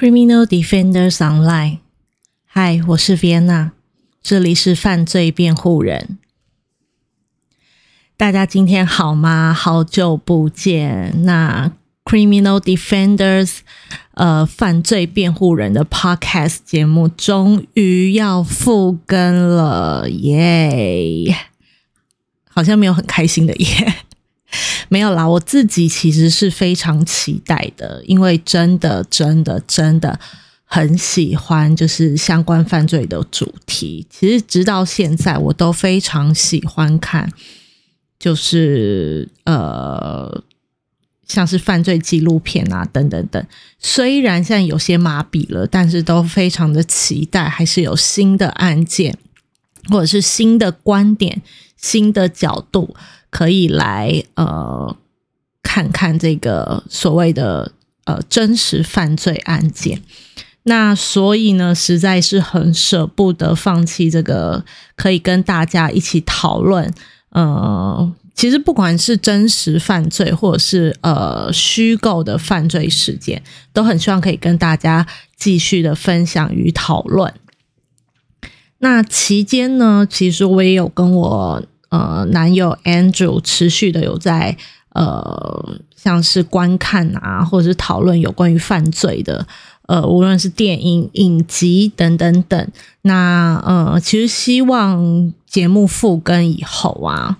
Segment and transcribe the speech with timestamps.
[0.00, 1.80] Criminal Defenders Online，
[2.46, 3.72] 嗨，我是 Vienna，
[4.22, 6.16] 这里是犯罪辩护人。
[8.16, 9.52] 大家今天好吗？
[9.52, 11.24] 好久不见。
[11.26, 11.72] 那
[12.02, 13.58] Criminal Defenders，
[14.14, 21.36] 呃，犯罪辩护人的 Podcast 节目终于要复更了，耶！
[22.48, 23.96] 好像没有很开心的耶。
[24.92, 30.18] 没有啦，我自己其实是非常期待的，因为真的、真的、真的
[30.64, 34.04] 很喜欢，就是相关犯罪的主题。
[34.10, 37.32] 其实直到现在，我都非常喜欢看，
[38.18, 40.42] 就是呃，
[41.24, 43.46] 像是犯罪纪录片啊，等等等。
[43.78, 49.16] 虽然现在有些麻痹了，但是都非常的期待，还是有新的案件，
[49.88, 51.40] 或者是新的观点、
[51.76, 52.96] 新的角度。
[53.30, 54.96] 可以来呃
[55.62, 57.70] 看看这个所谓的
[58.04, 60.02] 呃真实犯罪案件，
[60.64, 64.64] 那所以呢，实在是很舍不得放弃这个
[64.96, 66.92] 可以跟大家一起讨论。
[67.30, 73.40] 呃，其实不管是真实犯罪或者是呃虚构的犯罪事件，
[73.72, 77.32] 都很希望可以跟大家继续的分享与讨论。
[78.78, 81.62] 那期间呢，其实我也有跟我。
[81.90, 84.56] 呃，男友 Andrew 持续的有在
[84.92, 89.46] 呃，像是观看啊，或者是讨论有关于犯罪的，
[89.86, 92.68] 呃，无论是电影、影集等等等。
[93.02, 97.38] 那呃，其实希望节目复更以后啊，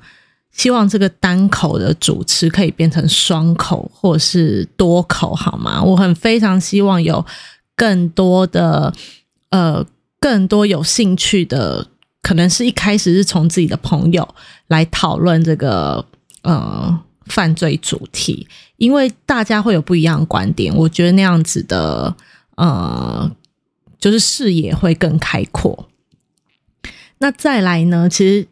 [0.52, 5.82] 希望这个单口的主持可以变成双口或者是多口，好吗？
[5.82, 7.24] 我很非常希望有
[7.76, 8.92] 更多的
[9.50, 9.84] 呃，
[10.20, 11.86] 更多有兴趣的。
[12.22, 14.28] 可能是一开始是从自己的朋友
[14.68, 16.04] 来讨论这个
[16.42, 18.46] 呃犯罪主题，
[18.76, 22.14] 因为大家会有不一样的观点，我觉得那样子的
[22.56, 23.30] 呃
[23.98, 25.88] 就是视野会更开阔。
[27.18, 28.46] 那再来呢，其实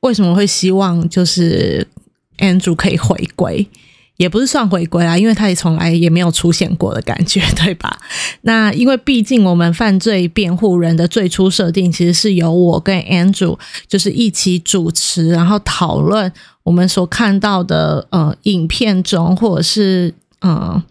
[0.00, 1.86] 为什么会希望就是
[2.38, 3.68] Andrew 可以回归？
[4.18, 7.98] 也不是算回归啊，因为他也从来也没有出现过的感觉， 对吧？
[8.42, 13.56] 那因为毕竟我们犯罪辩护人的最初设定，其实是由我跟 Andrew
[13.86, 16.32] 就是一起主持，然后讨论
[16.64, 20.82] 我们所看到的呃影片中，或者是呃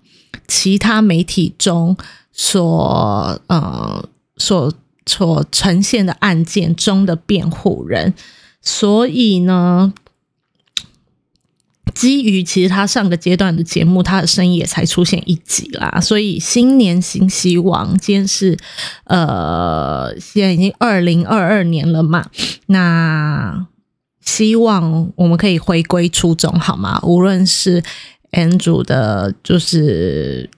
[0.48, 1.98] 其他媒体中
[2.32, 4.08] 所呃
[4.38, 4.74] 所
[5.06, 8.14] 所呈现的案件中的辩护人，
[8.62, 9.94] 所以呢。
[11.98, 18.56] 基于其实他上个阶段的节目，他的声音也才出现一集啦，所以新年新希望，今天是
[19.06, 22.30] 呃，现在已经二零二二年了嘛，
[22.68, 23.66] 那
[24.22, 27.00] 希望我们可以回归初衷，好吗？
[27.02, 27.82] 无论是
[28.30, 30.52] N 组的，就是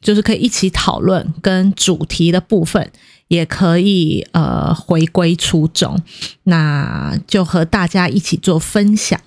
[0.00, 2.90] 就是可以一起讨论跟主题的部分，
[3.28, 6.00] 也可以呃回归初衷，
[6.44, 9.20] 那就和大家一起做分享。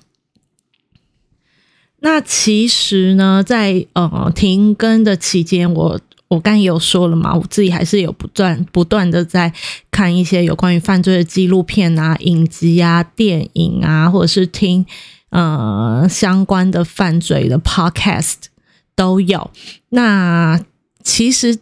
[2.06, 5.97] 那其实呢，在呃停更的期间，我
[6.28, 9.53] 我刚也有说了嘛，我自己还是有不断不断的在
[9.90, 14.86] 看一些有关于犯罪的纪录片啊、影集啊、电影啊，或者是听
[15.30, 18.36] 呃相关的犯罪的 podcast
[18.97, 19.50] 都有。
[19.88, 20.59] 那
[21.03, 21.58] 其实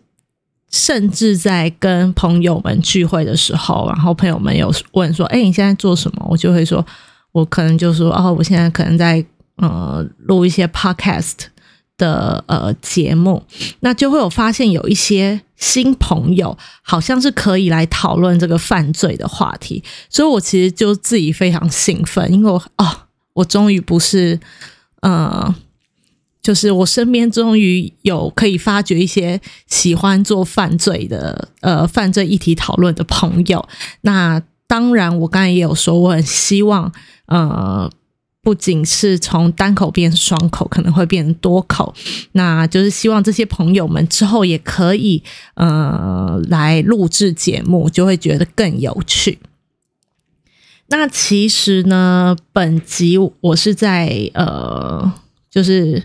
[0.72, 6.84] 甚至在跟朋友们聚会的时候，然后朋友们有问说：“哎，你现在做什么？”我就会说
[7.32, 9.24] ：“我可能就说哦，我现在可能在。”
[9.58, 11.34] 呃，录一些 podcast
[11.98, 13.44] 的呃节目，
[13.82, 22.88] 那就会有发现有一些新朋友，好像是可以来讨论这个犯罪的话题，所以我其实就自己非常兴奋，因为我哦，
[23.34, 24.40] 我终于不是
[25.02, 25.54] 呃，
[26.42, 33.68] 就是我身边终于有可以发掘一些喜欢做犯罪的呃犯罪议题讨论的朋友。
[34.02, 36.92] 那当然，我刚才也有说，我很希望
[37.28, 37.92] 呃。
[38.44, 41.94] 不仅是从单口变双口，可能会变多口，
[42.32, 45.22] 那就是希望这些朋友们之后也可以
[45.54, 49.38] 呃来录制节目，就会觉得更有趣。
[50.88, 55.14] 那其实呢，本集我是在呃，
[55.52, 56.04] 就是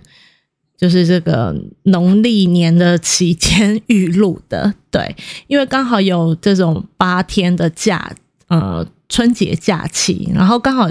[0.77, 5.17] 就是这个农历年的期间预录的，对，
[5.47, 8.15] 因为刚好有这种八天的假，
[8.49, 10.91] 呃，春节假期，然后刚好。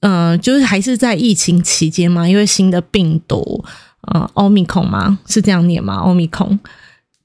[0.00, 3.64] 嗯，就是还是在疫情期间嘛，因为新的病毒，
[4.02, 5.94] 呃，奥密克嘛，是这样念吗？
[5.96, 6.46] 奥密克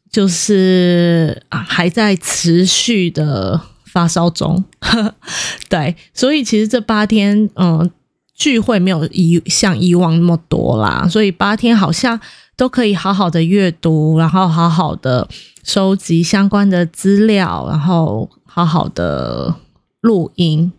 [0.09, 4.63] 就是啊，还在持续的发烧中，
[5.69, 7.89] 对，所以其实这八天，嗯，
[8.35, 12.19] 聚会没有以像以往那么多啦，所以八天好像
[12.57, 15.27] 都可以好好的阅读，然后好好的
[15.63, 19.55] 收集相关的资料，然后好好的
[20.01, 20.73] 录音，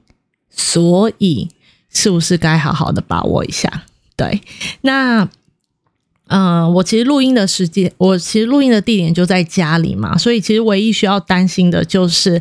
[0.51, 1.49] 所以
[1.93, 3.83] 是不是该好好的把握一下？
[4.17, 4.41] 对，
[4.81, 5.29] 那。
[6.29, 12.41] 嗯，我其实录音的时间，我其实录音的地点就在家里嘛，所以其实唯一需要担心的就是，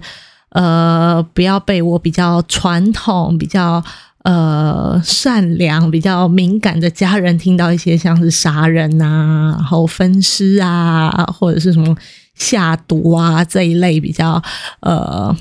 [0.52, 3.84] 呃，不要被我比较传统、比较
[4.24, 11.94] 呃善良、比较敏感的家人听到一些像是杀人啊、然后分尸啊，或者是什么
[12.36, 14.42] 下毒啊这一类比较
[14.80, 15.36] 呃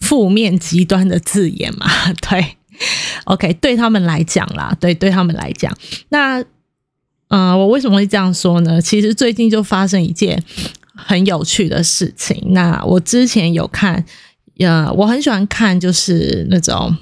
[0.00, 1.86] 负面极端的字眼嘛。
[2.28, 2.56] 对
[3.24, 5.76] OK，对他们来讲啦，对，对他们来讲，
[6.08, 6.44] 那。
[7.32, 8.82] 嗯，我为什么会这样说呢？
[8.82, 10.42] 其实最近就发生一件
[10.96, 12.44] 很有趣的事情。
[12.48, 14.04] 那我之前有看，
[14.58, 16.96] 呃，我很喜欢看，就是那种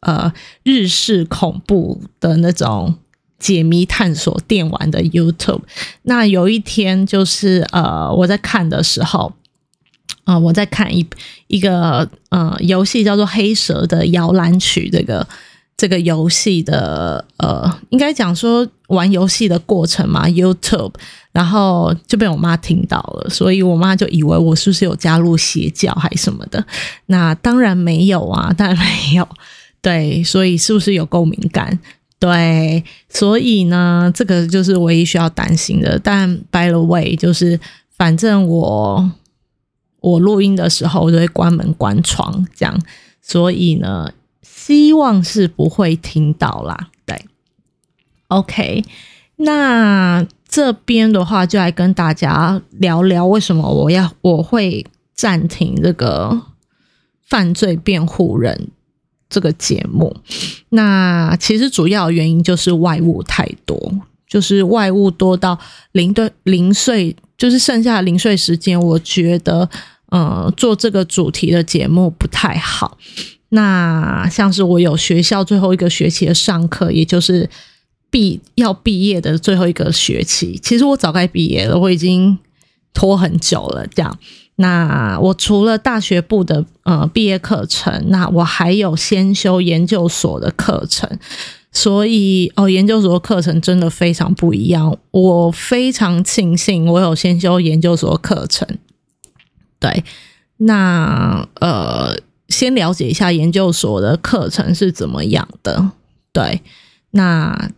[0.00, 0.30] 呃
[0.62, 2.96] 日式恐怖的那种
[3.38, 5.62] 解谜探索电玩的 YouTube。
[6.02, 9.32] 那有一天，就是呃我在看的时候，
[10.24, 11.06] 啊，我在看一
[11.46, 15.26] 一个呃游戏叫做《黑蛇的摇篮曲》这个。
[15.74, 20.92] 这个游戏的呃，应该讲说玩游戏的过程嘛，YouTube，
[21.32, 26.64] 然后就被我妈听到了，所以我妈就以为我是不是有加入邪教还是什么的？
[27.06, 29.26] 那当然没有啊， 当然没有。
[29.80, 31.76] 对，所以是不是有够敏感？
[32.20, 35.98] 对，所以呢，这个就是唯一需要担心的。
[35.98, 37.58] 但 By the way，就是
[37.96, 39.10] 反正我
[40.02, 42.78] 我录音的时候，我就会关门关窗这样，
[43.22, 44.12] 所以呢。
[44.44, 47.26] 希望是不会听到啦，对
[48.28, 48.84] ，OK，
[49.34, 56.42] 那这边的话就来跟大家聊聊为什么我要我会暂停这个
[57.26, 58.68] 犯罪辩护人
[59.28, 60.16] 这个节目。
[60.68, 63.92] 那其实主要原因就是外物太多，
[64.28, 65.58] 就是外物多到
[65.90, 69.68] 零对零碎，就是剩下零碎时间，我觉得
[70.12, 72.98] 呃做这个主题的节目不太好。
[73.48, 77.48] 那像是我有学校最后一个学期的上课，也就是
[78.10, 80.58] 毕要毕业的最后一个学期。
[80.62, 82.38] 其实我早该毕业了，我已经
[82.94, 83.86] 拖很久了。
[83.88, 84.18] 这样，
[84.56, 91.18] 那我除了大学部的呃毕业课程，那我还有先修研究所的课程。
[91.74, 94.94] 所以哦，研究所的课程真的非常不一样。
[95.10, 98.68] 我非常庆幸我有先修研究所课程。
[99.82, 100.04] 对，
[100.56, 102.16] 那呃。
[102.48, 105.92] 先了解一下研究所的课程是怎么样的。
[106.34, 106.60] 对，
[107.12, 107.70] 那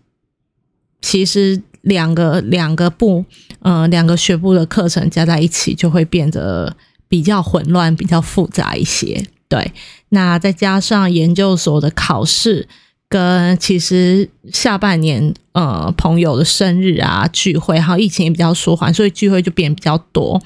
[1.00, 3.24] 其实两个两个部，
[3.60, 9.24] 呃，两个学部的课程加在一起，就会变得比较混乱、比较复杂一些。
[9.48, 9.70] 对，
[10.08, 12.66] 那再加上研究所的考试，
[13.08, 20.42] 跟其实下半年呃朋友的生日啊聚会，还有疫情也比较舒缓，所以聚会就变比较多。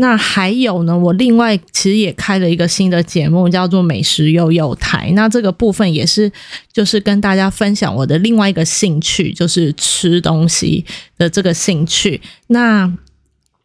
[0.00, 5.10] 那还有呢，我另外其实也开了一个新的节目，叫做《美食悠悠台》。
[5.14, 6.32] 那这个部分也是，
[6.72, 10.86] 就是跟大家分享我的另外一个兴趣，就是吃东西
[11.18, 12.18] 的这个兴趣。
[12.46, 12.90] 那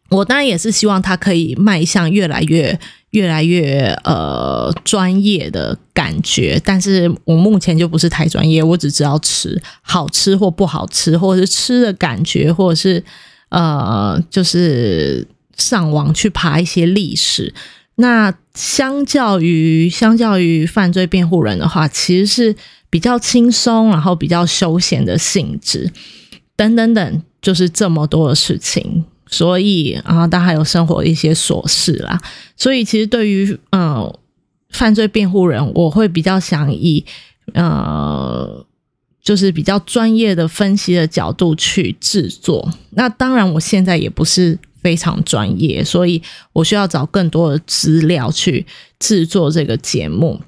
[0.09, 2.77] 我当然也是希望它可以迈向越来越、
[3.11, 6.61] 越来越呃专业的感觉。
[6.65, 13.01] 但是我目前就不是太专业，我只知道吃好吃或不好吃，或者是吃的感觉，或者是
[13.47, 15.25] 呃，就是。
[15.55, 17.53] 上网去爬一些历史，
[17.95, 22.55] 那相较于相较于犯罪辩护人的话，其实是
[22.89, 25.89] 比较轻松，然后比较休闲的性质，
[26.57, 29.05] 等等等，就是这么多的事情。
[29.27, 32.21] 所以啊，当然还有生活一些琐事啦。
[32.57, 34.13] 所以其实对于嗯
[34.71, 37.05] 犯罪辩护人，我会比较想以
[37.53, 38.65] 呃
[39.21, 42.71] 就是比较专业的分析的角度去制作。
[42.91, 44.59] 那当然，我现在也不是。
[44.85, 46.21] 非常专业，所以
[46.53, 48.67] 我需要找更多的资料去
[48.99, 50.39] 制作这个节目，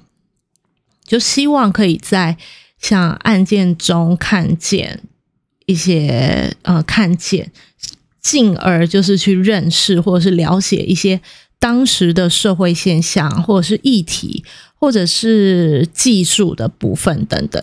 [1.04, 2.36] 就希望可以在
[2.78, 5.02] 像案件中看见
[5.66, 7.50] 一些呃，看见，
[8.22, 11.20] 进而就是去认识或者是了解一些
[11.58, 14.44] 当时的社会现象，或者是议题，
[14.76, 17.60] 或者是技术的部分等等。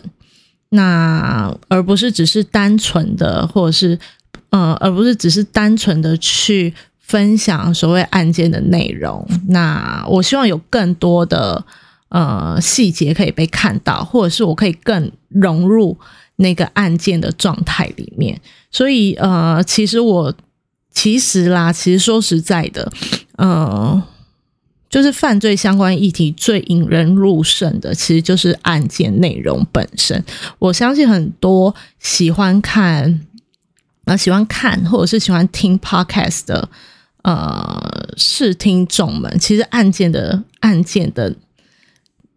[0.71, 3.97] 那而不是只是单纯的，或者是。
[4.51, 9.27] 嗯，而不是只是单纯的去分享所谓案件的内容。
[9.49, 11.63] 那我希望有更多的
[12.09, 15.97] 呃细节可以被看到，或者是我可以更融入
[16.37, 18.39] 那个案件的状态里面。
[18.71, 20.33] 所以呃，其实我
[20.91, 22.91] 其实啦，其实说实在的，
[23.37, 24.01] 嗯，
[24.89, 30.23] 就是犯罪相关议题最引人入胜的，其实就是案件内容本身。
[30.57, 33.21] 我相信很多喜欢看
[34.05, 36.69] 啊，喜欢看或者是喜欢听 podcast 的
[37.23, 41.35] 呃视听众们，其实案件的案件的。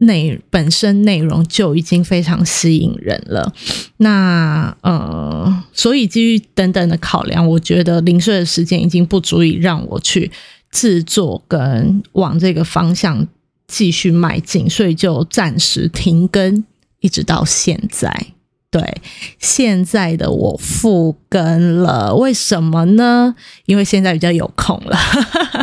[0.00, 3.52] 内本身内容就已经非常吸引人了，
[3.96, 10.30] 那呃，所以基于等等的考量，我觉得零碎的时间已经不足以让我去
[10.70, 13.26] 制作跟往这个方向
[13.66, 16.64] 继续迈进，所以就暂时停更，
[17.00, 18.26] 一直到现在。
[18.70, 19.00] 对，
[19.38, 23.34] 现在的我复更了，为什么呢？
[23.64, 24.98] 因为现在比较有空了。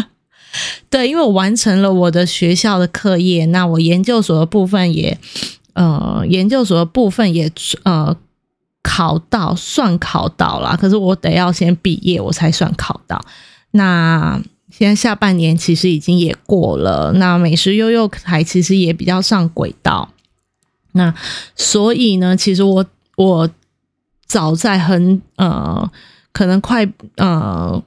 [0.89, 5.17] 对，因为我完成了我的学校的课业，那我研究所的部分也，
[5.73, 7.51] 呃，研究所的部分也
[7.83, 8.15] 呃
[8.81, 10.75] 考到，算考到了。
[10.75, 13.23] 可是我得要先毕业，我才算考到。
[13.71, 20.09] 那现在下半年其实已经也过了，那美食悠悠台其实也比较上轨道。
[20.93, 21.13] 那
[21.57, 22.85] 所以呢，其实我
[23.15, 23.49] 我
[24.25, 25.91] 早在很呃，
[26.31, 27.83] 可能快呃。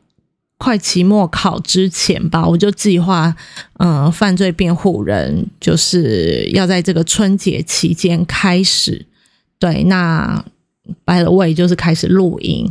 [0.60, 3.32] 快期末考之前吧，我就计划，
[3.78, 9.06] 嗯，犯罪辩护人就是要在这个春节期间开始，
[9.60, 10.44] 对，那
[11.04, 12.68] by the way 就是开始录音，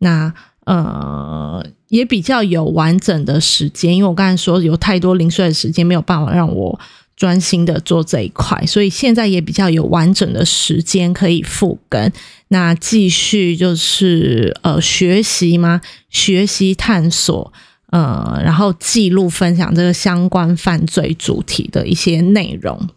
[0.00, 0.30] 那
[0.66, 6.78] 呃也比较有完整的时间，因为我刚才说有太多零碎的时间没有办法让我。
[7.20, 12.10] 专心的做这一块，所以现在也比较有完整的时间可以复更。
[12.48, 15.82] 那继续就是呃学习吗？
[16.08, 17.52] 学习探索，
[17.90, 22.88] 呃，然后记录分享这个相关犯罪主题的一些内容。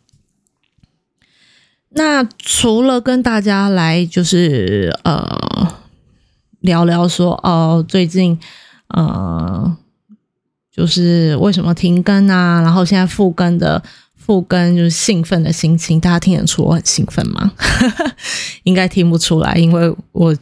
[1.89, 5.67] 那除了跟大家来就是呃
[6.61, 8.39] 聊聊说哦，最近
[8.87, 9.77] 呃
[10.71, 12.61] 就是为什么停更啊？
[12.61, 13.83] 然后现在复更的。
[14.25, 17.51] 复更就是兴奋的心情，大家听得出我很兴奋吗？
[18.63, 20.35] 应该听不出来，因为我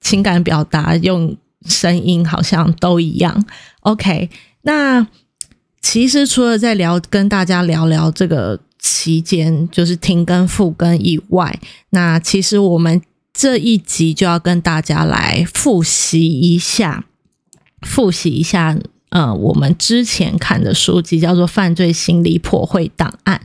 [0.00, 3.44] 情感表达用声音好像都一样。
[3.80, 4.30] OK，
[4.62, 5.06] 那
[5.80, 11.58] 其实除了在聊跟大家聊聊这个期间就是停更复更以外，
[11.90, 17.04] 那其实我们这一集就要跟大家来复习一下，
[17.82, 18.78] 复习一下。
[19.10, 23.40] 呃，我们之前看的书籍叫做《犯罪心理破会档案》。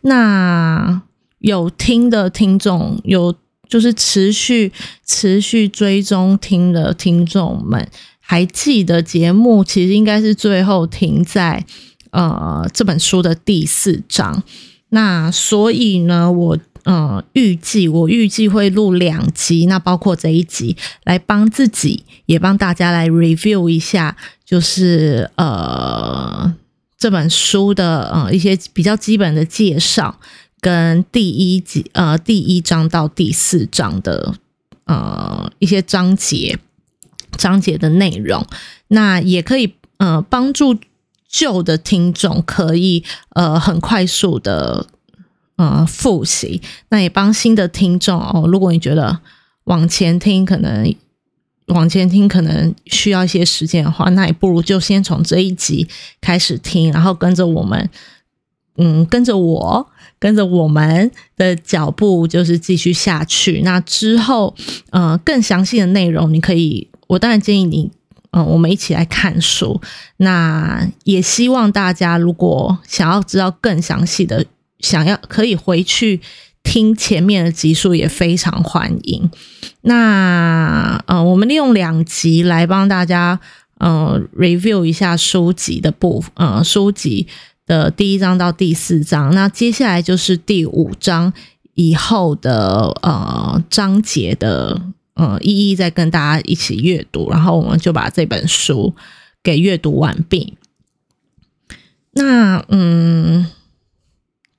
[0.00, 1.02] 那
[1.38, 3.34] 有听的听众，有
[3.68, 4.72] 就是持续
[5.04, 11.64] 持续追踪听的听众们，还记得节目其实应该是最后停在
[12.10, 14.42] 呃这本书的第四章。
[14.90, 16.58] 那所以呢，我。
[16.84, 26.54] 嗯，预计我预计会录两集，那包括这一集，来帮自己也帮大家来 review 一下，就是呃
[26.96, 30.18] 这本书的呃一些比较基本的介绍，
[30.60, 34.34] 跟第一集呃第一章到第四章的
[34.84, 36.58] 呃一些章节
[37.36, 38.46] 章节的内容，
[38.88, 40.76] 那也可以呃帮助
[41.28, 44.86] 旧的听众可以呃很快速的。
[45.58, 48.46] 嗯，复习那也帮新的听众哦。
[48.46, 49.18] 如果你觉得
[49.64, 50.94] 往前听可能
[51.66, 55.88] 往前听可能需要一些时间的话，那也不如就先从这一集
[56.20, 57.90] 开始听，然后跟着我们，
[58.76, 63.62] 嗯，跟着我，跟着我们的脚步，就是继续下去。
[63.62, 64.54] 那之后，
[64.90, 67.90] 呃，更详细的内容，你可以，我当然建议你，
[68.30, 69.80] 嗯，我们一起来看书。
[70.18, 74.46] 那也希望大家如果想要知道更详细的。
[74.80, 76.20] 想要可以回去
[76.62, 79.30] 听前面的集数，也非常欢迎。
[79.82, 83.40] 那呃，我们利用两集来帮大家
[83.78, 87.26] 呃 review 一下书籍的部呃书籍
[87.66, 89.34] 的第一章到第四章。
[89.34, 91.32] 那接下来就是第五章
[91.74, 94.80] 以后的呃章节的
[95.14, 98.94] 呃一一再跟大家一起阅读，然后我们就把这本书
[99.42, 100.58] 给阅读完毕。
[102.12, 103.46] 那嗯。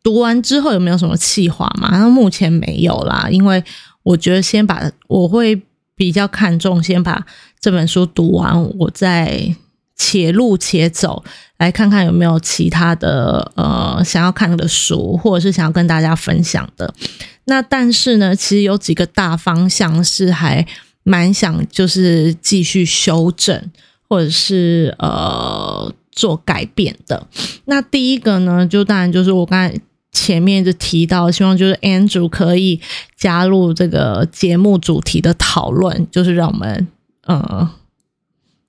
[0.09, 1.91] 读完之后有没有什么计划嘛？
[1.91, 3.63] 那目前没有啦，因为
[4.01, 5.61] 我觉得先把我会
[5.95, 7.23] 比较看重，先把
[7.59, 9.55] 这本书读完，我再
[9.95, 11.23] 且路且走，
[11.59, 16.91] 来看看有没有其他的呃想要看的书，或者是想要跟大家分享的。
[17.45, 20.65] 那但是呢，其实有几个大方向是还
[21.03, 23.69] 蛮想就是继续修正，
[24.09, 27.27] 或者是呃做改变的。
[27.65, 29.79] 那第一个呢，就当然就是我刚才。
[30.11, 32.81] 前面就提到，希望就是 Andrew 可以
[33.15, 36.87] 加入这个节目主题的讨论，就是让我们
[37.25, 37.69] 呃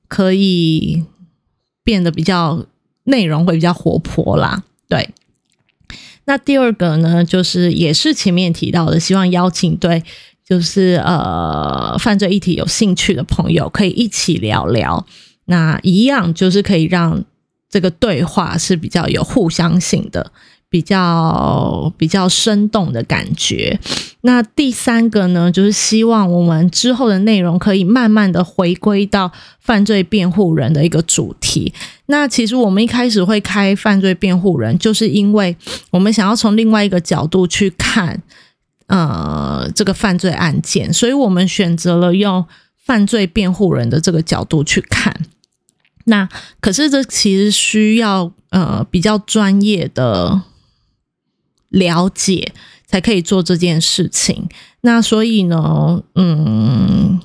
[0.06, 1.04] 可以
[1.82, 2.66] 变得比较
[3.04, 4.64] 内容会比较活泼啦。
[4.88, 5.10] 对，
[6.26, 10.02] 那第二个呢，就是也是前面提到的，希望邀请对
[10.44, 15.06] 就是呃犯罪议题有兴趣的朋友可以一起聊聊。
[15.46, 17.24] 那一样就是可以让
[17.68, 20.30] 这个对话是比较有互相性的。
[20.70, 23.78] 比较比较生动的感觉。
[24.22, 31.72] 那第三个呢，就是希望我们之后的内容可以慢慢的回归到犯罪辩护人的一个主题。
[32.06, 35.56] 那其实我们一开始会开犯罪辩护人，就是因为
[35.90, 38.22] 我们想要从另外一个角度去看，
[38.86, 42.46] 呃，这个犯罪案件，所以我们选择了用
[42.76, 45.16] 犯罪辩护人的这个角度去看。
[46.04, 46.28] 那
[46.60, 50.42] 可是这其实需要呃比较专业的。
[51.70, 52.52] 了解
[52.86, 54.48] 才可以做这件事情。
[54.82, 57.20] 那所以呢，嗯，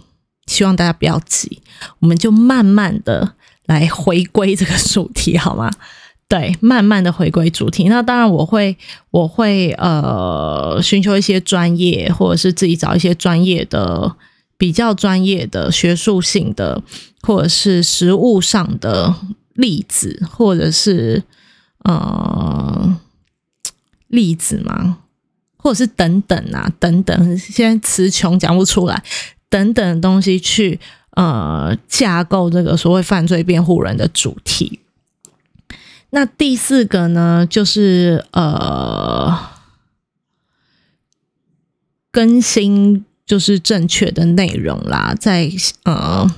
[0.47, 1.61] 希望大家不要急，
[1.99, 3.33] 我们就慢慢的
[3.65, 5.71] 来回归这个主题，好吗？
[6.27, 7.85] 对，慢慢的回归主题。
[7.85, 8.75] 那当然，我会，
[9.11, 14.15] 我会呃，寻求一些专业，或者是自己找一些专业的、
[14.57, 16.81] 比较专业的、学术性的，
[17.21, 19.15] 或者是实物上的
[19.53, 21.23] 例子，或者是
[21.83, 22.97] 呃。
[24.15, 24.99] 例子吗？
[25.57, 29.03] 或者是等等啊，等等，现在词穷讲不出来，
[29.49, 30.79] 等等的东西去
[31.11, 34.79] 呃架构这个所谓犯罪辩护人的主题。
[36.11, 39.37] 那第四个呢，就是呃
[42.11, 45.51] 更新就是正确的内容啦，在
[45.83, 46.33] 呃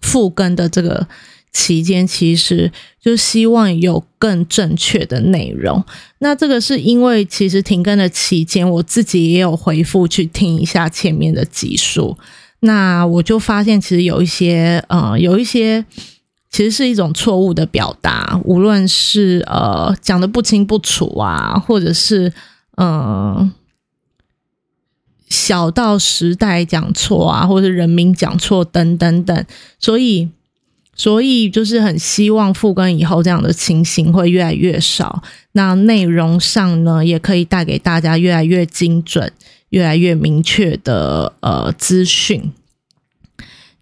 [0.00, 1.06] 复更的这个。
[1.52, 5.84] 期间其实就希望有更正确的内容。
[6.18, 12.16] 那这个是因为其实停更的期间，我自己也有回复去听一下前面的集数。
[12.60, 15.84] 那我就发现，其实有一些呃，有一些
[16.50, 22.32] 其实是一种错误的表达，无论是呃讲的不清不楚啊，或者是
[22.76, 23.52] 嗯
[25.28, 29.44] 小到时代讲错啊，或者是人名讲错等等等，
[29.78, 30.28] 所以。
[30.98, 39.32] 所以就是很希望复更以后这样的情形会越来越少，那内容上呢也可以带给大家越来越精准、
[39.70, 42.52] 越来越明确的呃资讯。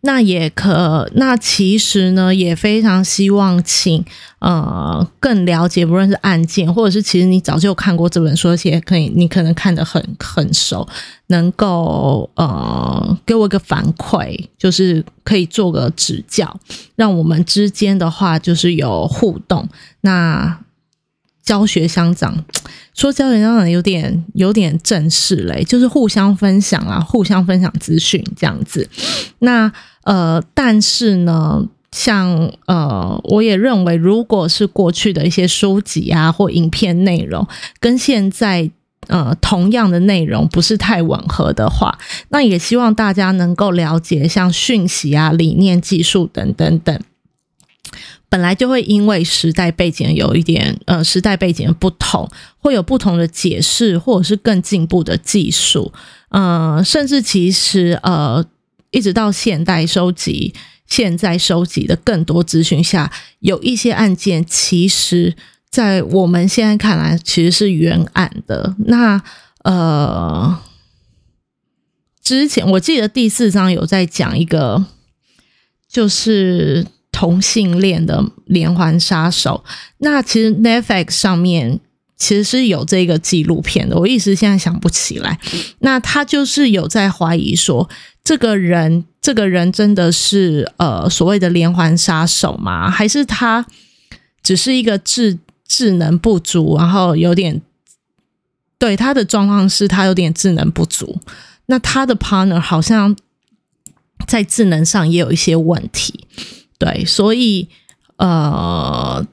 [0.03, 4.05] 那也可，那其实呢，也非常希望请
[4.39, 10.87] 呃更了解，不论是案件，或者是其实你早就看过这本书，而且可以你可能看得很很熟，
[11.27, 16.61] 能够呃给我一个反馈，就是可以做个指教，
[16.95, 19.69] 让我们之间的话就是有互动。
[20.03, 20.61] 那
[21.43, 22.45] 教学相长，
[22.97, 28.89] 说教学相长有点有点正式嘞，就是互相分享啊，互相分享资讯这样子。
[29.41, 29.71] 那
[30.05, 37.47] 呃，但是呢，像呃，我也认为，如果是过去的一些书籍啊或影片内容，
[37.79, 38.71] 跟现在
[39.09, 41.99] 呃同样的内容不是太吻合的话，
[42.31, 46.99] 那也希望大家能够了解，像讯息啊、理念、技术等等等。
[48.29, 55.93] 本来就会因为时代背景有一点，呃，时代背景的不同，会有不同的解释，或者是更进步的技术，
[56.31, 58.45] 嗯，甚至其实，呃，
[58.91, 60.53] 一直到现代收集，
[60.89, 65.37] 现在收集的更多资讯下，有一些案件，其实
[65.71, 68.75] 在我们现在看来，其实是原案的。
[68.87, 69.23] 那，
[69.63, 70.59] 呃，
[72.21, 74.85] 之前我记得第四章有在讲一个，
[75.89, 76.89] 就是。
[77.17, 79.65] 同性恋的连环杀手，
[79.97, 81.81] 那其实 Netflix 上面
[82.15, 85.39] 其实是有这个纪录片的，我一时现在想不起来。
[85.79, 87.89] 那他就是有在怀疑说，
[88.23, 92.91] 这个人，这个人真的是呃所谓的连环杀手吗？
[92.91, 93.65] 还是他
[94.43, 97.63] 只是一个智智能不足，然后有点
[98.79, 101.19] 对他的状况是他有点智能不足，
[101.65, 103.17] 那他的 partner 好像
[104.27, 106.27] 在智能上也有一些问题。
[106.79, 107.69] 对，所以
[108.17, 109.27] 呃，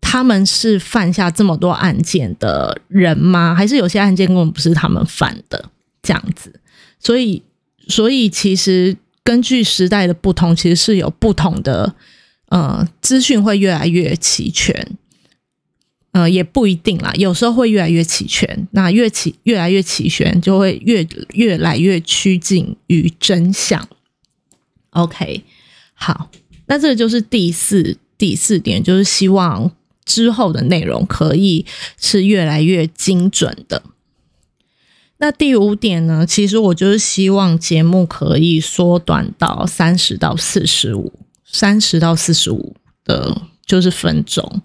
[0.00, 3.54] 他们是犯下这么多案件的人吗？
[3.54, 5.70] 还是有些案件根本不是他们犯的
[6.02, 6.60] 这样子？
[6.98, 7.42] 所以，
[7.88, 11.94] 所以其实根据时代的不同，其实是有不同的
[12.48, 14.96] 呃资讯会越来越齐全。
[16.12, 18.68] 呃，也不一定啦，有时候会越来越齐全。
[18.72, 23.88] 那越齐越来越齐全，就会越越来越趋近于真相。
[24.90, 25.42] OK。
[26.04, 26.28] 好，
[26.66, 29.70] 那这就是第四第四点，就是希望
[30.04, 31.64] 之后的内容可以
[31.96, 33.80] 是越来越精准的。
[35.18, 41.12] 那第五点呢，其实我就是希望节目可以缩短到三十到四十五，
[41.44, 44.60] 三十到四十五的就是分钟。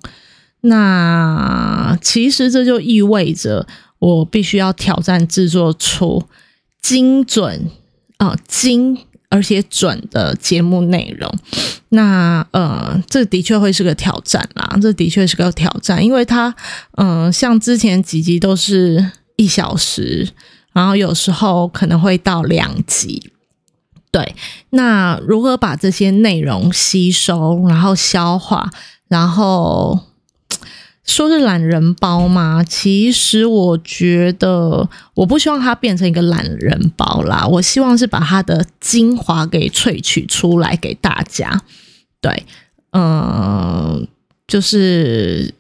[0.61, 3.67] 那其实这就意味着
[3.99, 6.23] 我必须要挑战制作出
[6.81, 7.69] 精准
[8.17, 8.97] 啊精
[9.29, 11.31] 而且准的节目内容。
[11.89, 16.53] 那呃，这的确会是个挑战啦，这的确是个挑战，因为它
[16.97, 20.27] 嗯，像之前几集都是一小时，
[20.73, 23.31] 然后有时候可能会到两集。
[24.09, 24.35] 对，
[24.71, 28.69] 那如何把这些内容吸收，然后消化，
[29.07, 29.99] 然后
[31.07, 32.63] 说是懒人包吗？
[32.63, 41.63] 其实我觉得，我不希望它变成一个懒人包啦，我希望是把它的精华给萃取出来给大家。
[42.21, 42.45] 对，
[42.91, 44.07] 嗯，
[44.45, 45.53] 就是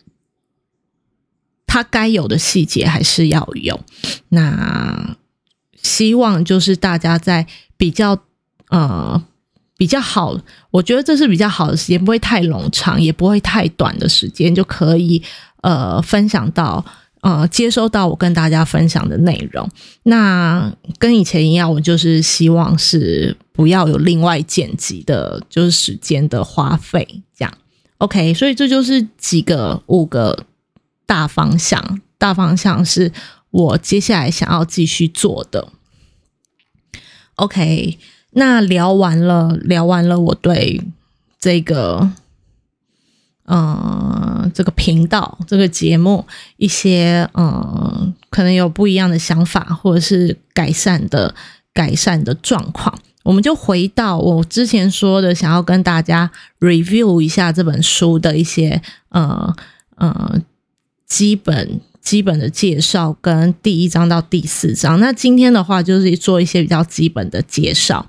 [1.65, 3.79] 它该有的细节还是要有。
[4.29, 5.15] 那
[5.81, 8.21] 希望就是大家在比较。
[8.69, 9.23] 呃，
[9.77, 10.35] 比较好，
[10.71, 15.21] 我觉得这是比较好的时间，不会太冗长，也不会太短的时间，就可以
[15.61, 16.83] 呃分享到
[17.21, 19.69] 呃接收到我跟大家分享的内容。
[20.01, 27.53] 那跟以前一样，我就是希望是不要有另外剪辑的，就是时间的花费这样。
[27.99, 30.45] OK，所以这就是几个五个
[31.05, 33.11] 大方向，大方向是
[33.51, 35.67] 我接下来想要继续做的。
[37.35, 37.99] OK。
[38.37, 40.79] 那聊完了，聊完了，我对
[41.39, 42.07] 这个，
[43.45, 46.23] 嗯，这个频道、这个节目
[46.57, 51.33] 一些，嗯，可能有不一样的想法，或者是改善的、
[51.73, 59.51] 改善的状况，我们就回到我之前说的，想要跟大家 review 一下这本书的一些，呃
[59.95, 60.39] 呃，
[61.07, 64.99] 基本基本的介绍，跟第一章到第四章。
[64.99, 68.05] 那今天的话，就是做一些比较基本的介绍。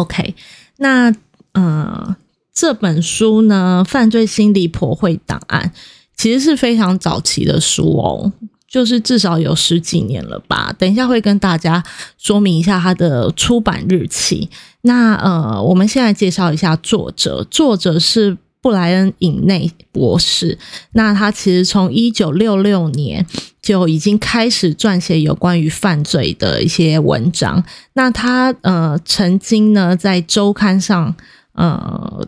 [0.00, 0.34] OK，
[0.78, 1.14] 那
[1.52, 2.16] 呃，
[2.52, 5.72] 这本书呢，《犯罪心理破会档案》
[6.16, 8.32] 其实是非常早期的书哦，
[8.68, 10.74] 就是至少有十几年了吧。
[10.78, 11.82] 等一下会跟大家
[12.18, 14.48] 说明一下它的出版日期。
[14.82, 18.36] 那呃，我们现在介绍一下作者，作者是。
[18.66, 20.58] 布莱恩·尹内博士，
[20.94, 23.24] 那他其实从一九六六年
[23.62, 27.62] 就已经开始撰写有关于犯罪的一些文章。
[27.92, 31.14] 那他呃曾经呢在周刊上
[31.52, 32.26] 呃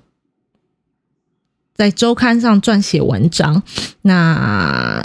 [1.74, 3.60] 在周刊上撰写文章，
[4.02, 5.04] 那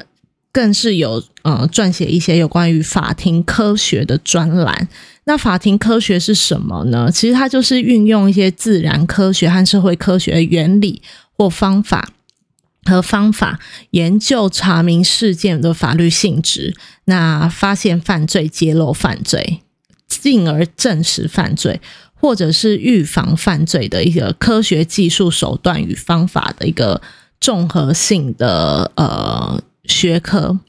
[0.51, 4.87] 更是有呃撰写一些有关于法庭科学的专栏。
[5.25, 7.09] 那法庭科学是什么呢？
[7.09, 11.01] 其实它就是运用一些自然科学和社会科学的原理。
[11.37, 12.09] 或方法
[12.85, 13.59] 和方法
[13.91, 19.61] 研究查明事件的法律性质，那发现犯罪、揭露犯罪，
[20.07, 21.79] 进而证实犯罪，
[22.13, 27.01] 或者是预防犯罪的一个科学技术手段与方法的一个
[27.39, 30.59] 综合性的呃学科。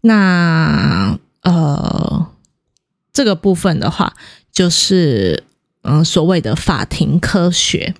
[0.00, 2.28] 那呃
[3.12, 4.14] 这个部分的话，
[4.50, 5.44] 就是
[5.82, 7.94] 嗯所谓的法庭科学。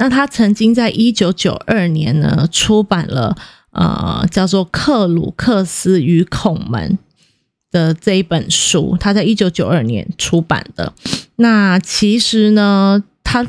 [0.00, 3.36] 那他曾经在一九九二年呢出版了
[3.72, 6.92] 呃叫做《克鲁克斯与孔门》
[7.70, 10.94] 的这一本书，他在一九九二年出版的。
[11.36, 13.46] 那其实呢，他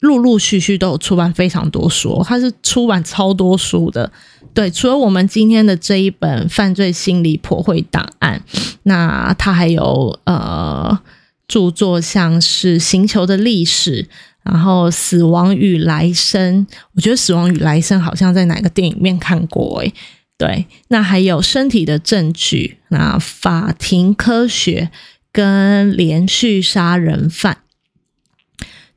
[0.00, 4.10] 陆陆续续都有出版非常多书，他是出版超多书的。
[4.54, 8.42] 对，除了我们今天的这一本《犯罪心理破会档案》，
[8.84, 10.98] 那他还有呃
[11.46, 14.04] 著作像是《星球的历史》。
[14.44, 19.92] 然后，《死亡与来生》，我觉得《死亡与来生》好像在哪个电影面看过诶。
[20.36, 24.90] 对，那还有《身体的证据》，那法庭科学
[25.32, 27.58] 跟连续杀人犯。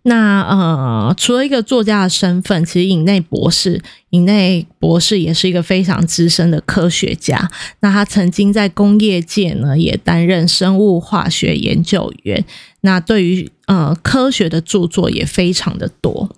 [0.08, 7.52] 那呃，除了一个作家的身份，其实尹内博士，尹内博士也是一个非常资深的科学家。
[7.82, 12.46] 那他曾经在工业界呢，也担任生物化学研究员。
[12.82, 16.30] 那对于呃科学的著作也非常的多，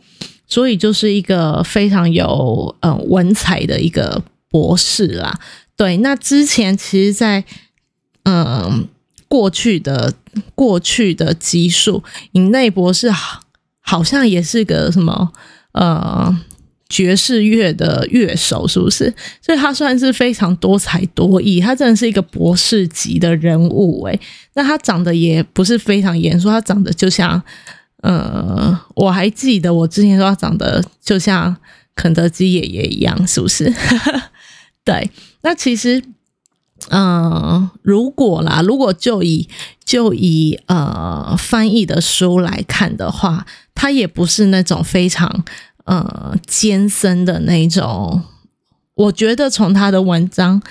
[0.48, 5.40] 所以就是一个非常有呃文采的一个博士啦。
[5.78, 7.44] 对，那之前其实，在
[8.24, 8.88] 嗯
[9.28, 10.16] 过去的
[10.56, 13.42] 过去的集数，尹内博士好
[13.90, 14.04] 好。
[14.04, 15.32] 像也是个什么
[15.74, 16.36] 呃
[16.88, 19.14] 爵士乐的乐手，是不是？
[19.42, 24.20] 所以他算是非常多才多艺，他真的是一个博士级的人物诶。
[24.54, 27.42] 那他长得也不是非常严肃，他长得就像
[28.02, 31.56] 呃，我还记得我之前说他长得就像
[31.96, 33.72] 肯德基爷爷一样，是不是？
[34.84, 36.02] 对，那其实。
[36.92, 39.50] 嗯，如果啦，如果就以
[39.84, 43.46] 就以呃翻译的书来看的话，
[43.80, 45.46] 它也不是那种非常
[45.86, 48.22] 呃艰深的那种。
[48.94, 50.62] 我觉得从他的文章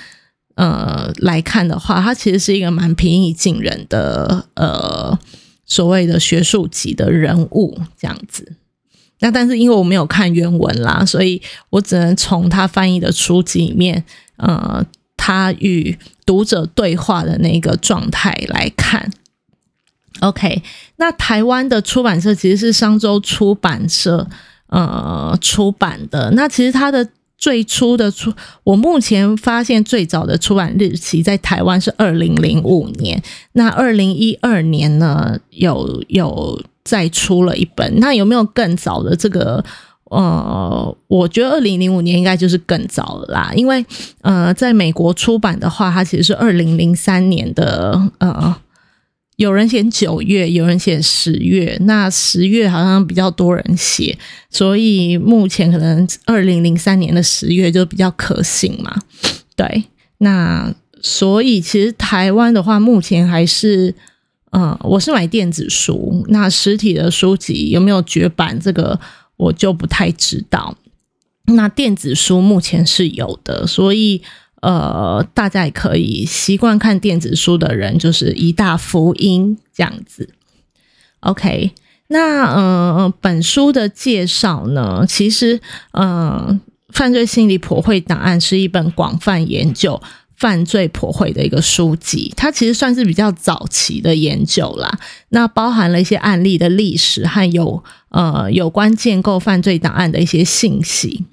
[0.56, 5.18] 呃来看的话，他其实是一个蛮平易近人的呃
[5.64, 8.56] 所谓的学术级的人物这样子。
[9.20, 11.40] 那但是因为我没有看原文啦，所以
[11.70, 14.04] 我只能从他翻译的书籍里面，
[14.36, 14.84] 呃，
[15.16, 19.10] 他与读者对话的那个状态来看。
[20.20, 20.62] OK，
[20.96, 24.26] 那台湾的出版社其实是商周出版社
[24.68, 26.30] 呃出版的。
[26.32, 28.32] 那其实它的最初的出，
[28.64, 33.22] 我目前发现最早的出版日期在台湾是二零零五年。
[33.52, 36.62] 那二零一二年呢，有有。
[36.84, 39.62] 再出了一本，那有没有更早的这个？
[40.04, 43.84] 呃，我觉得二零零五年应该就是更早了啦，因为
[44.22, 48.00] 呃，在美国出版的话，它其实是二零零三年的。
[48.16, 48.56] 呃，
[49.38, 54.18] 有人写九月，有人写十月，那十月好像比较多人写，
[54.50, 58.94] 所以目前可能二零零三年的十月就比较可信嘛。
[59.56, 59.84] 对，
[60.18, 63.94] 那所以其实台湾的话，目前还是。
[64.50, 68.58] 嗯，我是买电子书，那实体的书籍有没有绝版？
[68.58, 68.98] 这个
[69.36, 70.74] 我就不太知道。
[71.44, 74.22] 那电子书目前是有的，所以
[74.60, 80.30] 呃，大家也可以习惯看电子书的人，就是一大福音这样子。
[81.20, 81.72] OK，
[82.08, 85.60] 那呃，本书的介绍呢，其实
[85.92, 86.58] 呃，
[86.90, 90.00] 犯罪心理普惠档案是一本广泛研究。
[90.36, 94.88] 犯罪破会的一个书籍，它其实算是比较早期的研究啦。
[95.30, 101.24] 那包含了一些案例的历史和有呃有关建构犯罪档案的一些信息。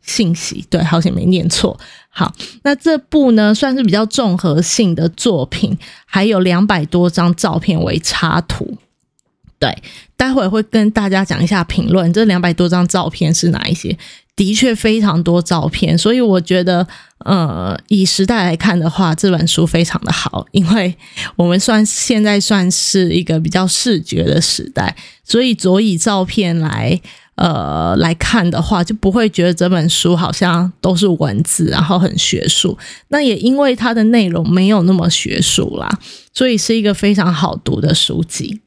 [0.00, 1.76] 信息对，好像没念错。
[2.18, 5.76] 好，那这部呢算是比较综合性的作品，
[6.06, 8.78] 还有两百多张照片为插图。
[9.58, 9.76] 对，
[10.16, 13.94] 待会会跟大家讲一下评论，这两百多张照片是哪一些。
[14.34, 16.86] 的确非常多照片，所以我觉得，
[17.24, 20.94] 呃，以时代来看的话，这本书非常的好，因为
[21.36, 27.00] 我们算现在算是一个比较视觉的时代，所以佐以照片来，
[27.36, 32.76] 呃，来看的话，就不会觉得这本书好像都是文字，然后很学术。
[33.08, 35.88] 那也因为它的内容没有那么学术啦，
[36.32, 38.62] 所以是一个非常好读的书籍。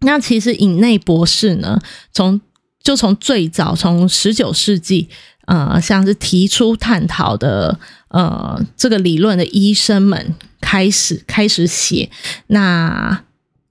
[0.00, 1.80] 那其实尹内博士呢，
[2.12, 2.38] 从
[2.82, 5.08] 就从最早从十九世纪，
[5.46, 12.10] 呃，像是提出探讨的，呃，这个理论的医生们开始开始写，
[12.48, 13.24] 那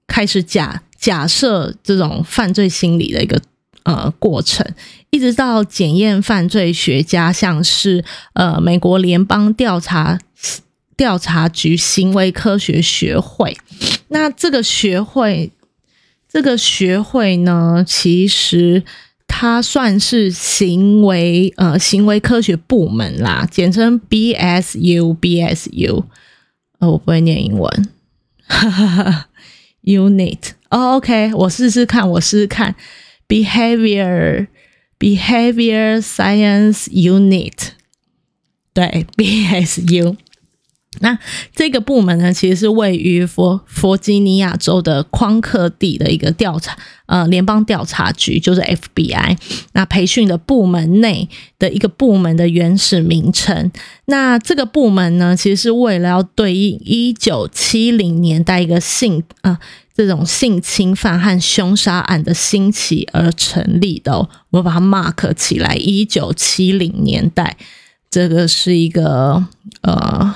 [0.08, 3.40] 开始假假设这种犯罪心理的一个
[3.86, 4.66] 呃过程，
[5.08, 10.18] 一直到检验犯罪学家，像是呃美国联邦调查
[10.94, 13.56] 调查局行为科学学会，
[14.08, 15.50] 那这个学会
[16.28, 18.82] 这个学会呢，其实。
[19.28, 26.04] 它算是行为呃行为科学部门啦，简称 BSU BSU。
[26.78, 27.88] 呃，我不会念英文，
[28.46, 29.28] 哈哈哈。
[29.82, 30.38] Unit
[30.70, 32.76] 哦，OK，我试试看，我试试看
[33.28, 34.46] ，Behavior
[34.98, 37.70] Behavior Science Unit，
[38.72, 40.16] 对，BSU。
[41.00, 41.18] 那
[41.54, 49.36] 这个部门呢，其实是位于佛弗吉尼亚州的匡克地的一个调查，呃，联邦调查局，就是 FBI。
[49.74, 53.70] 那培训的部门内的一个部门的原始名称。
[54.06, 59.58] 那这个部门呢，其实是为了要对应一九七零年代一个性啊
[59.96, 64.28] 这种性侵犯和凶杀案的兴起而成立的。
[64.50, 67.56] 我把它 mark 起来，一九七零年代，
[68.10, 69.46] 这个是一个
[69.80, 70.34] 呃。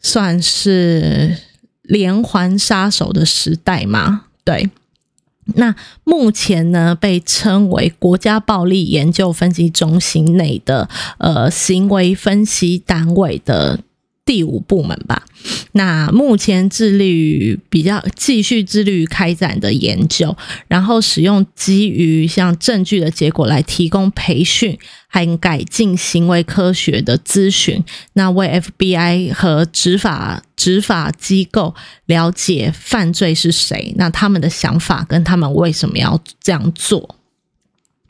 [0.00, 1.36] 算是
[1.82, 4.26] 连环杀手的时代嘛？
[4.44, 4.70] 对。
[5.56, 13.80] 那目前呢，被称为国家暴力研究分析中心内的呃行为分析单位的。
[14.28, 15.22] 第五部门吧，
[15.72, 20.36] 那目前致力于比较继续致力于开展的研究，
[20.66, 37.16] 然后使用基于像证据的结果来提供培训还改进行为科学的咨询，那为 FBI 和执法执法机构了解犯罪是谁，那他们的想法跟他们为什么要这样做。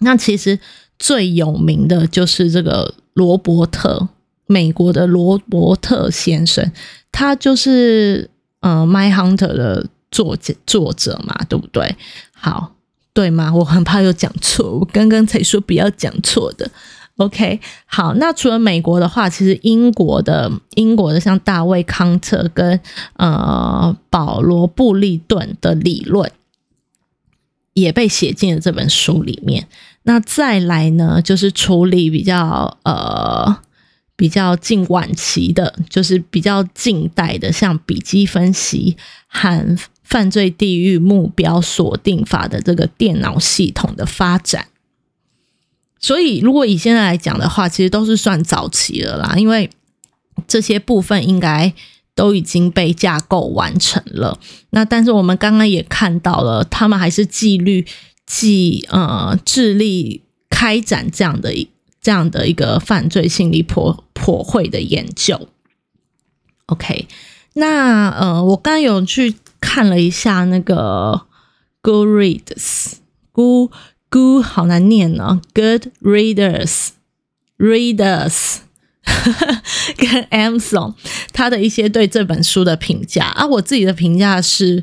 [0.01, 0.59] 那其实
[0.99, 4.09] 最有名的就是这个罗伯特。
[4.49, 6.73] 美国的罗伯特先生，
[7.13, 8.29] 他就是
[8.61, 11.95] 呃《My Hunter》的作者作者嘛，对不对？
[12.33, 12.75] 好，
[13.13, 13.55] 对吗？
[13.55, 16.69] 我很怕有讲错，我刚刚才说不要讲错的。
[17.19, 22.81] OK，好，那除了美国的话，其实英国的英国的像大卫康特跟
[23.15, 26.33] 呃保罗布利顿的理论。
[27.75, 29.69] 也被写进了这本书里面。
[30.03, 33.57] 那再来呢，就是处理比较呃
[34.19, 38.97] 比较近晚期的，就是比较近代的，像笔迹分析
[39.29, 44.67] 和犯罪地域目标锁定法的这个电脑系统的发展。
[46.01, 49.71] 所以，如果以现在来讲的话，其实都是算早期了啦，因为
[50.49, 51.73] 这些部分应该
[52.17, 54.41] 都已经被架构完成了。
[54.71, 57.87] 那但是我们刚刚也看到了，他们还是纪律、
[58.27, 61.69] 纪呃致力开展这样的一
[62.01, 65.49] 这样的一个犯罪心理破破会的研究。
[66.67, 67.07] OK，
[67.55, 71.27] 那呃，我刚有去看了一下那个
[71.83, 73.71] Go Reads，Go。
[74.11, 78.61] Good 好难念呢，Good readers，readers
[79.99, 80.95] 跟 Amazon
[81.31, 84.83] 他的一些对这本书的评价啊，我自己的评价是，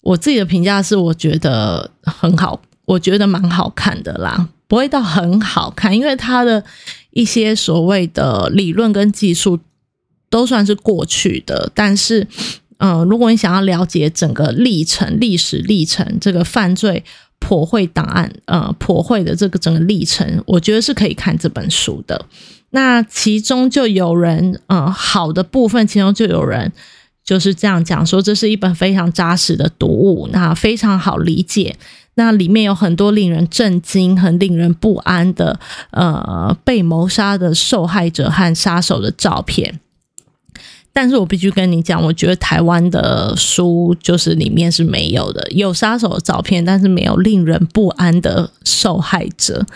[0.00, 6.64] 我自己的评价是，我觉得很好，我觉得蛮好看的啦，不会到很好看，因为它的
[7.10, 9.58] 一些所谓的理论跟技术
[10.28, 12.26] 都算是过去的，但是，
[12.78, 17.04] 嗯，如果你想要了解整个历程、历史历程，这个犯罪。
[17.38, 22.24] 破会档案，呃，破会的这个整个历程，我觉得是可以看这本书的。
[22.70, 26.72] 那其中就有人，呃，好的部分，其中就有人
[27.22, 31.76] 就是这样讲说，这是一本非常扎实的读物，那非常好理解。
[32.16, 35.58] 那里面有很多令人震惊、很令人不安的，
[35.90, 39.80] 呃，被谋杀的受害者和杀手的照片。
[40.92, 49.66] 但是我必须跟你讲，我觉得台湾的书就是里面是没有的，有杀手的照片，但是没有令人不安的受害者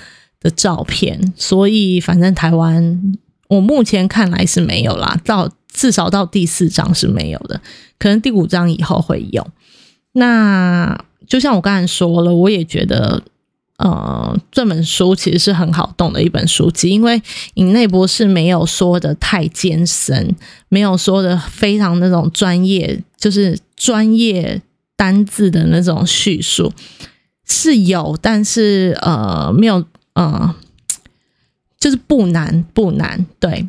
[0.40, 1.34] 的照片。
[1.36, 7.60] 所以，反正台湾我目前看来是没有啦，到至少到第四章是没有的，
[7.98, 9.46] 可能第五章以后会有。
[10.12, 13.22] 那就像我刚才说了，我也觉得。
[13.82, 17.22] 呃，这本书其实是很好懂的一本书籍，因为
[17.54, 20.36] 尹内博士没有说的太艰深，
[20.68, 24.60] 没有说的非常那种专业，就是专业
[24.96, 26.70] 单字的那种叙述
[27.46, 30.54] 是有，但是呃没有呃，
[31.78, 33.66] 就是不难不难，对，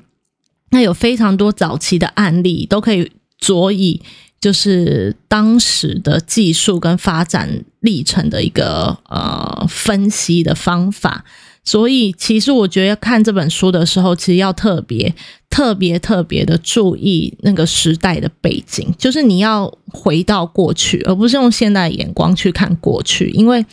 [0.72, 4.02] 那有非常多早期的案例都可以佐以。
[4.42, 11.24] 就是当时的技术跟发展历程的一个呃分析的方法，
[11.64, 15.14] 所以其实我觉得看这本书的时候，其实要特别
[15.48, 23.64] 特别特别的注意那个时代的背景，就是你要回到过去，而不是用现代眼光去看过去，因为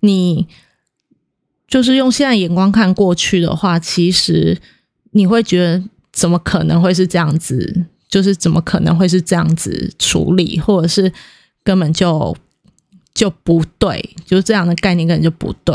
[0.00, 0.46] 你
[1.66, 4.56] 就是用现在眼光看过去的话，其实
[5.10, 5.82] 你会觉得
[6.12, 7.86] 怎么可能会是这样子。
[8.12, 11.10] 就是怎么可能会是这样子处理，或者是
[11.64, 12.36] 根本就
[13.14, 15.74] 就不对，就是这样的概念根本就不对。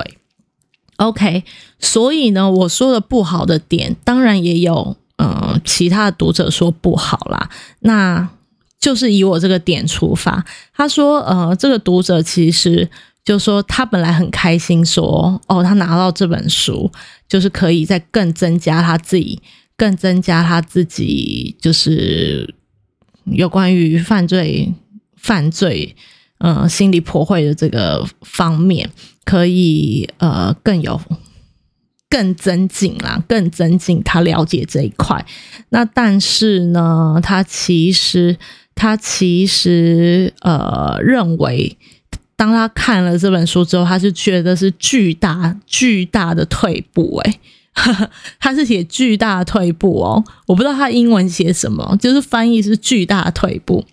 [0.98, 1.44] OK，
[1.80, 7.50] 所以呢，我说的不好的点，当然也有，嗯，其他的读者说不好啦。
[7.80, 8.30] 那
[8.80, 10.46] 就是以我这个点出发，
[10.76, 12.88] 他说，呃，这个读者其实
[13.26, 16.92] 就说他本来很开心，说哦，他拿到这本书，
[17.28, 19.42] 就是可以再更增加他自己。
[19.78, 22.54] 更增加他自己就是
[23.26, 24.74] 有关于犯罪、
[25.16, 25.96] 犯罪，
[26.40, 28.90] 呃，心理破坏的这个方面，
[29.24, 31.00] 可以呃更有
[32.10, 35.26] 更增进啦，更增进他了解这一块。
[35.70, 38.38] 那但是呢，他其实
[38.74, 41.78] 他其实呃认为，
[42.36, 47.40] 当他看了这本书之后，他就觉得是巨大巨大的退步，诶
[48.40, 53.86] 他是写巨大退步哦，我不知道他英文写什么，就是翻译是巨大退步。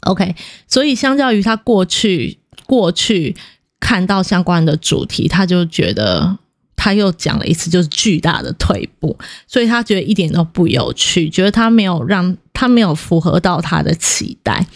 [0.00, 0.34] OK，
[0.66, 3.34] 所以相较于他过去过去
[3.80, 6.36] 看到相关的主题，他就觉得
[6.76, 14.66] 他又讲了一次就是巨大的退步，所以他觉得一点都不有趣，觉得他没有让他没有符合到他的期待。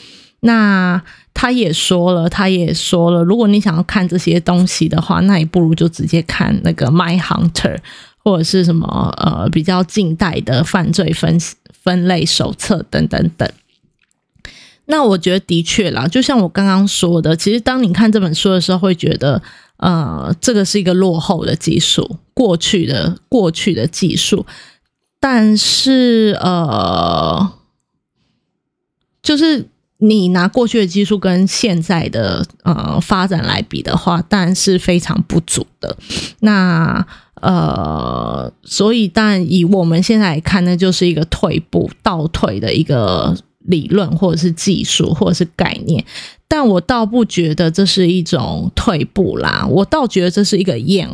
[0.40, 1.03] 那
[1.35, 7.77] 他也说了，他也说了，如果你想要看这些东西的话，那你不如就直接看那个《My Hunter》。
[8.19, 11.39] 或者是什么呃比较近代的犯罪分
[11.83, 13.51] 分类手册等等等，
[14.87, 19.43] 那我觉得的确啦，就像我刚刚说的，其实当你看这本书的时候，会觉得
[19.79, 24.45] 呃这个是一个落后的技术，过去的过去的技术，
[25.21, 27.53] 但是呃
[29.23, 35.96] 就是你拿过去的技术跟现在的呃发展来比的话，当然是非常不足的。
[36.40, 37.07] 那
[37.40, 46.05] 呃，所以，但以我们现在来看，那就是一个退步、倒退的一个理论，或者是技术，或者是概念。
[46.49, 51.09] 但我倒不觉得这是一种退步啦，我倒觉得这是一个演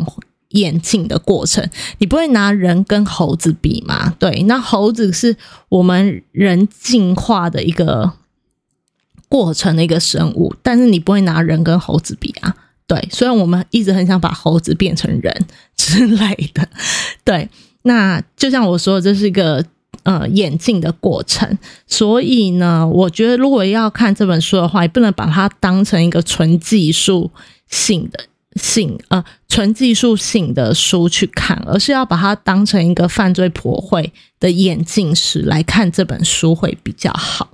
[0.50, 1.68] 演进的过程。
[1.98, 4.14] 你不会拿人跟猴子比嘛？
[4.18, 5.36] 对，那猴子是
[5.68, 8.10] 我们人进化的一个
[9.28, 12.54] 过程的一个生物，但是你不会拿人跟猴子比啊。
[12.86, 15.46] 对，虽然我们一直很想把猴子变成人
[15.76, 16.68] 之类的，
[17.24, 17.48] 对，
[17.82, 19.64] 那就像我说，这是一个。
[20.02, 21.56] 呃，演进的过程，
[21.86, 27.30] 所以呢，我觉得如果要看这本书的话，也不能把它当成一个纯技术
[27.70, 28.22] 性的
[28.56, 37.53] 性呃纯技术性的书去看，而是要把它当成一个犯罪破会的眼镜史来看这本书会比较好。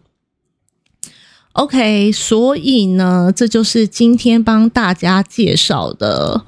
[1.53, 6.45] OK，所以呢，这就是今天帮大家介绍的，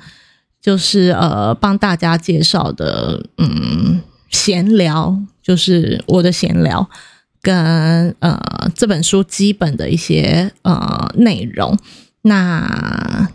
[0.60, 4.02] 就是呃，帮大家介绍的，嗯。
[4.32, 6.88] 闲聊就是我的闲聊，
[7.42, 8.40] 跟呃
[8.74, 11.78] 这本书基本的一些呃内容。
[12.22, 13.28] 那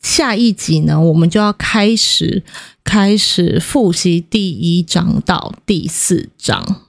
[0.00, 2.44] 下一集呢，我们就要开始
[2.84, 6.82] 开始复习第一章到第四章，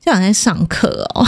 [0.00, 1.26] 这样在上课哦。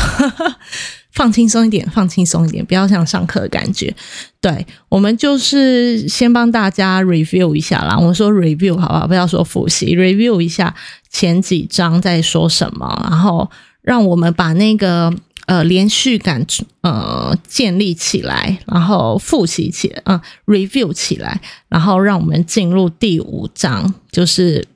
[1.17, 3.93] 放轻松一点，放轻松一点，不要像上课的感觉。
[4.39, 7.97] 对我们就是先帮大家 review 一下啦。
[7.99, 9.07] 我们说 review 好不好？
[9.07, 10.75] 不要说复习，review 一下
[11.09, 13.51] 前几章在说什么，然后
[13.81, 15.11] 让我们把那个
[15.47, 16.47] 呃连续感
[16.83, 21.41] 呃建立起来，然后复习起来，嗯，review 起来，
[21.71, 24.69] 然后让我们进入第五章，就是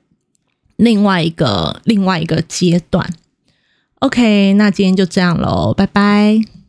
[0.77, 3.07] 另外一个另外一个阶段。
[4.01, 6.60] OK，那今天就这样喽，拜拜。